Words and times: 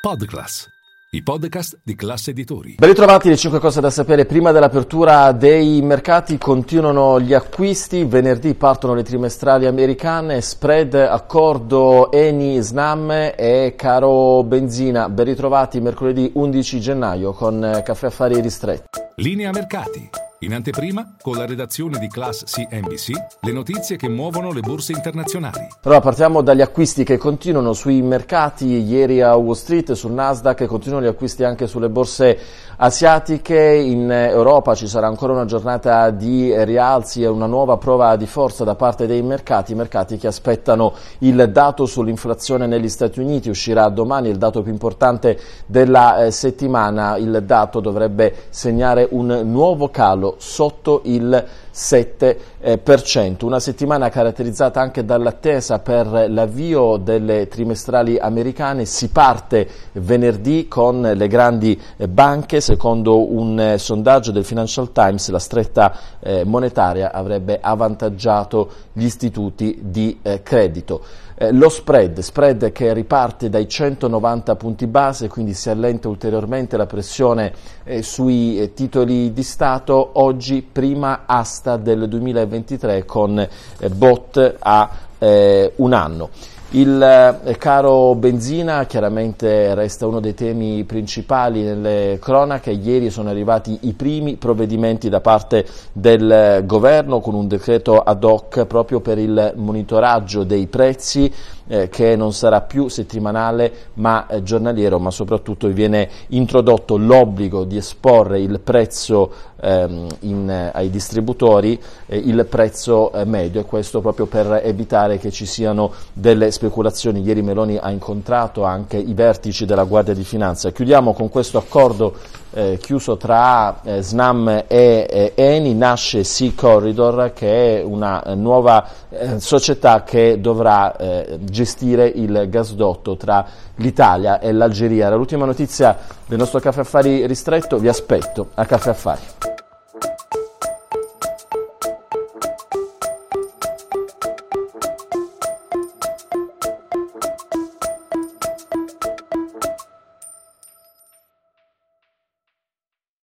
Podclass, 0.00 0.66
i 1.10 1.22
podcast 1.22 1.78
di 1.84 1.94
classe 1.94 2.30
editori. 2.30 2.76
Ben 2.78 2.88
ritrovati 2.88 3.28
le 3.28 3.36
5 3.36 3.58
cose 3.58 3.82
da 3.82 3.90
sapere. 3.90 4.24
Prima 4.24 4.50
dell'apertura 4.50 5.30
dei 5.32 5.82
mercati 5.82 6.38
continuano 6.38 7.20
gli 7.20 7.34
acquisti. 7.34 8.04
Venerdì 8.04 8.54
partono 8.54 8.94
le 8.94 9.02
trimestrali 9.02 9.66
americane. 9.66 10.40
Spread, 10.40 10.94
accordo 10.94 12.10
Eni, 12.12 12.58
Snam 12.62 13.10
e 13.36 13.74
caro 13.76 14.42
benzina. 14.42 15.10
Ben 15.10 15.26
ritrovati 15.26 15.80
mercoledì 15.80 16.30
11 16.32 16.80
gennaio 16.80 17.32
con 17.32 17.82
Caffè 17.84 18.06
Affari 18.06 18.40
Ristretti. 18.40 18.98
Linea 19.16 19.50
mercati. 19.50 20.19
In 20.42 20.54
anteprima, 20.54 21.16
con 21.20 21.36
la 21.36 21.44
redazione 21.44 21.98
di 21.98 22.08
Class 22.08 22.44
CNBC, 22.44 23.10
le 23.42 23.52
notizie 23.52 23.96
che 23.96 24.08
muovono 24.08 24.52
le 24.52 24.62
borse 24.62 24.92
internazionali. 24.92 25.66
Allora 25.82 26.00
partiamo 26.00 26.40
dagli 26.40 26.62
acquisti 26.62 27.04
che 27.04 27.18
continuano 27.18 27.74
sui 27.74 28.00
mercati. 28.00 28.64
Ieri 28.64 29.20
a 29.20 29.36
Wall 29.36 29.52
Street, 29.52 29.92
sul 29.92 30.12
Nasdaq, 30.12 30.64
continuano 30.64 31.04
gli 31.04 31.08
acquisti 31.08 31.44
anche 31.44 31.66
sulle 31.66 31.90
borse 31.90 32.38
asiatiche. 32.82 33.58
In 33.58 34.10
Europa 34.10 34.74
ci 34.74 34.86
sarà 34.86 35.06
ancora 35.06 35.32
una 35.32 35.44
giornata 35.44 36.10
di 36.10 36.52
rialzi 36.64 37.22
e 37.22 37.26
una 37.26 37.46
nuova 37.46 37.76
prova 37.76 38.16
di 38.16 38.26
forza 38.26 38.64
da 38.64 38.74
parte 38.74 39.06
dei 39.06 39.22
mercati. 39.22 39.74
Mercati 39.74 40.16
che 40.16 40.26
aspettano 40.26 40.94
il 41.18 41.50
dato 41.52 41.86
sull'inflazione 41.86 42.66
negli 42.66 42.88
Stati 42.88 43.20
Uniti. 43.20 43.50
Uscirà 43.50 43.88
domani 43.88 44.28
il 44.28 44.38
dato 44.38 44.62
più 44.62 44.72
importante 44.72 45.38
della 45.66 46.24
eh, 46.24 46.30
settimana. 46.30 47.16
Il 47.16 47.42
dato 47.44 47.80
dovrebbe 47.80 48.34
segnare 48.48 49.06
un 49.10 49.42
nuovo 49.44 49.90
calo 49.90 50.36
sotto 50.38 51.02
il 51.04 51.46
7%, 51.80 52.36
eh, 52.60 53.46
una 53.46 53.58
settimana 53.58 54.10
caratterizzata 54.10 54.82
anche 54.82 55.02
dall'attesa 55.02 55.78
per 55.78 56.26
l'avvio 56.28 56.98
delle 56.98 57.48
trimestrali 57.48 58.18
americane, 58.18 58.84
si 58.84 59.08
parte 59.08 59.66
venerdì 59.92 60.68
con 60.68 61.00
le 61.00 61.26
grandi 61.26 61.80
banche, 62.06 62.60
secondo 62.60 63.32
un 63.32 63.76
sondaggio 63.78 64.30
del 64.30 64.44
Financial 64.44 64.92
Times 64.92 65.30
la 65.30 65.38
stretta 65.38 65.96
eh, 66.20 66.44
monetaria 66.44 67.12
avrebbe 67.12 67.58
avvantaggiato 67.60 68.70
gli 68.92 69.04
istituti 69.04 69.78
di 69.82 70.18
eh, 70.20 70.42
credito. 70.42 71.02
Eh, 71.34 71.52
lo 71.52 71.70
spread, 71.70 72.18
spread 72.18 72.70
che 72.72 72.92
riparte 72.92 73.48
dai 73.48 73.66
190 73.66 74.56
punti 74.56 74.86
base, 74.86 75.28
quindi 75.28 75.54
si 75.54 75.70
allenta 75.70 76.08
ulteriormente 76.08 76.76
la 76.76 76.84
pressione 76.84 77.78
sui 78.02 78.72
titoli 78.74 79.32
di 79.32 79.42
Stato, 79.42 80.10
oggi 80.14 80.62
prima 80.62 81.22
asta 81.26 81.69
del 81.76 82.08
2023 82.08 83.04
con 83.04 83.38
eh, 83.38 83.88
bot 83.88 84.56
a 84.58 84.90
eh, 85.18 85.72
un 85.76 85.92
anno. 85.92 86.30
Il 86.72 87.02
eh, 87.02 87.56
caro 87.56 88.14
benzina 88.14 88.86
chiaramente 88.86 89.74
resta 89.74 90.06
uno 90.06 90.20
dei 90.20 90.34
temi 90.34 90.84
principali 90.84 91.64
nelle 91.64 92.18
cronache. 92.20 92.70
Ieri 92.70 93.10
sono 93.10 93.28
arrivati 93.28 93.76
i 93.82 93.92
primi 93.92 94.36
provvedimenti 94.36 95.08
da 95.08 95.20
parte 95.20 95.66
del 95.92 96.62
governo 96.64 97.18
con 97.18 97.34
un 97.34 97.48
decreto 97.48 98.00
ad 98.00 98.22
hoc 98.22 98.66
proprio 98.66 99.00
per 99.00 99.18
il 99.18 99.54
monitoraggio 99.56 100.44
dei 100.44 100.68
prezzi 100.68 101.32
eh, 101.70 101.88
che 101.88 102.16
non 102.16 102.32
sarà 102.32 102.62
più 102.62 102.88
settimanale 102.88 103.72
ma 103.94 104.26
eh, 104.26 104.42
giornaliero, 104.42 104.98
ma 104.98 105.12
soprattutto 105.12 105.68
viene 105.68 106.08
introdotto 106.28 106.96
l'obbligo 106.96 107.64
di 107.64 107.76
esporre 107.76 108.40
il 108.40 108.58
prezzo 108.58 109.32
ehm, 109.60 110.06
in, 110.20 110.50
eh, 110.50 110.70
ai 110.74 110.90
distributori, 110.90 111.80
eh, 112.06 112.16
il 112.16 112.44
prezzo 112.48 113.12
eh, 113.12 113.24
medio 113.24 113.60
e 113.60 113.64
questo 113.64 114.00
proprio 114.00 114.26
per 114.26 114.62
evitare 114.64 115.18
che 115.18 115.30
ci 115.30 115.46
siano 115.46 115.92
delle 116.12 116.50
speculazioni. 116.50 117.22
Ieri 117.22 117.42
Meloni 117.42 117.76
ha 117.76 117.90
incontrato 117.90 118.64
anche 118.64 118.96
i 118.96 119.14
vertici 119.14 119.64
della 119.64 119.84
Guardia 119.84 120.14
di 120.14 120.24
Finanza. 120.24 120.72
Chiudiamo 120.72 121.12
con 121.12 121.28
questo 121.28 121.58
accordo 121.58 122.14
eh, 122.52 122.78
chiuso 122.80 123.16
tra 123.16 123.80
eh, 123.82 124.02
SNAM 124.02 124.64
e 124.66 125.06
eh, 125.08 125.32
Eni, 125.34 125.74
nasce 125.74 126.24
Sea 126.24 126.52
Corridor 126.54 127.32
che 127.34 127.80
è 127.80 127.82
una 127.82 128.22
nuova 128.34 128.86
eh, 129.08 129.40
società 129.40 130.02
che 130.02 130.40
dovrà 130.40 130.96
eh, 130.96 131.38
gestire 131.42 132.06
il 132.06 132.46
gasdotto 132.48 133.16
tra 133.16 133.44
l'Italia 133.76 134.40
e 134.40 134.52
l'Algeria. 134.52 135.06
Era 135.06 135.16
l'ultima 135.16 135.44
notizia 135.44 135.96
del 136.26 136.38
nostro 136.38 136.60
Caffè 136.60 136.80
Affari 136.80 137.26
ristretto, 137.26 137.78
vi 137.78 137.88
aspetto 137.88 138.48
a 138.54 138.64
Caffè 138.64 138.90
Affari. 138.90 139.49